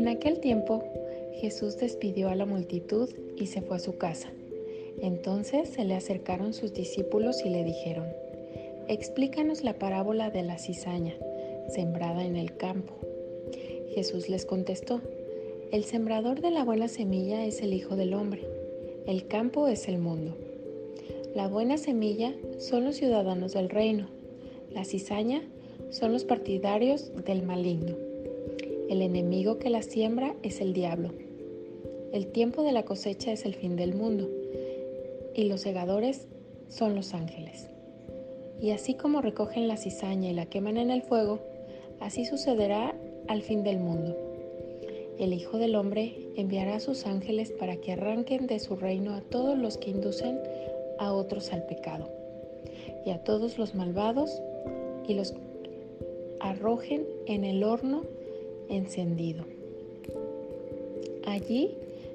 [0.00, 0.82] En aquel tiempo
[1.42, 4.32] Jesús despidió a la multitud y se fue a su casa.
[5.02, 8.06] Entonces se le acercaron sus discípulos y le dijeron,
[8.88, 11.14] Explícanos la parábola de la cizaña,
[11.68, 12.94] sembrada en el campo.
[13.94, 15.02] Jesús les contestó,
[15.70, 18.48] El sembrador de la buena semilla es el Hijo del Hombre,
[19.06, 20.34] el campo es el mundo.
[21.34, 24.08] La buena semilla son los ciudadanos del reino,
[24.70, 25.42] la cizaña
[25.90, 28.09] son los partidarios del maligno.
[28.90, 31.10] El enemigo que la siembra es el diablo.
[32.12, 34.28] El tiempo de la cosecha es el fin del mundo
[35.32, 36.26] y los segadores
[36.66, 37.68] son los ángeles.
[38.60, 41.38] Y así como recogen la cizaña y la queman en el fuego,
[42.00, 42.92] así sucederá
[43.28, 44.16] al fin del mundo.
[45.20, 49.20] El Hijo del Hombre enviará a sus ángeles para que arranquen de su reino a
[49.20, 50.40] todos los que inducen
[50.98, 52.10] a otros al pecado,
[53.06, 54.42] y a todos los malvados,
[55.06, 55.32] y los
[56.40, 58.02] arrojen en el horno
[58.70, 59.44] encendido.
[61.26, 61.72] Allí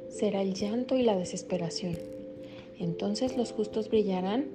[0.10, 1.98] será el llanto y la desesperación.
[2.80, 4.48] Entonces los justos brillarán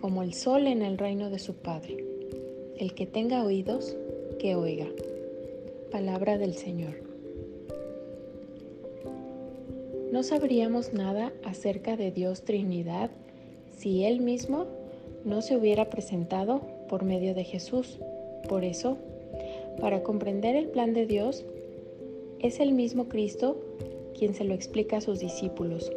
[0.00, 2.04] como el sol en el reino de su Padre.
[2.78, 3.96] El que tenga oídos,
[4.38, 4.86] que oiga.
[5.90, 6.94] Palabra del Señor.
[10.12, 13.10] No sabríamos nada acerca de Dios Trinidad
[13.76, 14.66] si Él mismo
[15.24, 17.98] no se hubiera presentado por medio de Jesús.
[18.48, 18.96] Por eso,
[19.80, 21.44] para comprender el plan de Dios,
[22.40, 23.56] es el mismo Cristo
[24.16, 25.92] quien se lo explica a sus discípulos.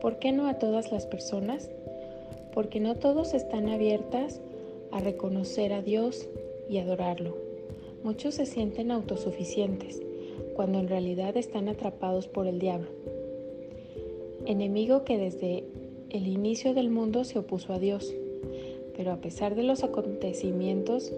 [0.00, 1.70] ¿Por qué no a todas las personas?
[2.52, 4.40] Porque no todos están abiertas
[4.90, 6.28] a reconocer a Dios
[6.68, 7.36] y adorarlo.
[8.02, 10.00] Muchos se sienten autosuficientes,
[10.54, 12.88] cuando en realidad están atrapados por el diablo,
[14.46, 15.64] enemigo que desde
[16.10, 18.14] el inicio del mundo se opuso a Dios.
[18.96, 21.12] Pero a pesar de los acontecimientos,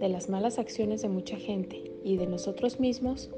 [0.00, 3.30] de las malas acciones de mucha gente y de nosotros mismos,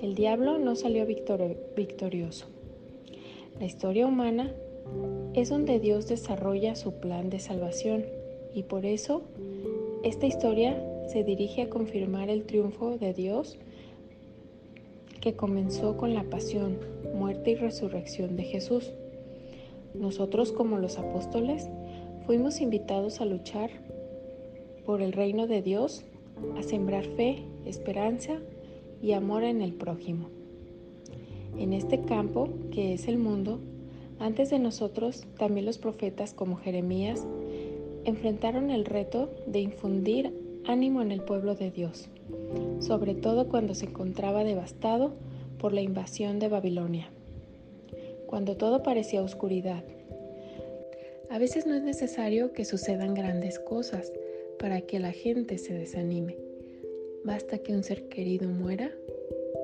[0.00, 2.46] el diablo no salió victorioso.
[3.58, 4.52] La historia humana
[5.34, 8.04] es donde Dios desarrolla su plan de salvación
[8.54, 9.22] y por eso
[10.02, 13.58] esta historia se dirige a confirmar el triunfo de Dios
[15.20, 16.78] que comenzó con la pasión,
[17.14, 18.92] muerte y resurrección de Jesús.
[19.94, 21.68] Nosotros como los apóstoles
[22.26, 23.70] fuimos invitados a luchar
[24.88, 26.02] por el reino de Dios,
[26.56, 28.38] a sembrar fe, esperanza
[29.02, 30.30] y amor en el prójimo.
[31.58, 33.60] En este campo, que es el mundo,
[34.18, 37.26] antes de nosotros, también los profetas como Jeremías
[38.06, 40.32] enfrentaron el reto de infundir
[40.66, 42.08] ánimo en el pueblo de Dios,
[42.80, 45.12] sobre todo cuando se encontraba devastado
[45.58, 47.10] por la invasión de Babilonia,
[48.26, 49.84] cuando todo parecía oscuridad.
[51.28, 54.10] A veces no es necesario que sucedan grandes cosas,
[54.58, 56.36] para que la gente se desanime.
[57.24, 58.90] Basta que un ser querido muera,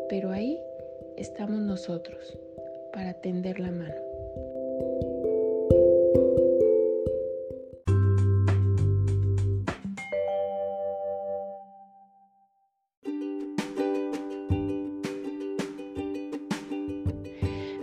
[0.08, 0.58] pero ahí
[1.16, 2.38] estamos nosotros
[2.92, 3.94] para tender la mano.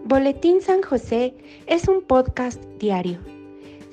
[0.06, 1.34] Boletín San José
[1.68, 3.31] es un podcast diario